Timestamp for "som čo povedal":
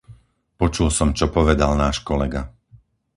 0.97-1.71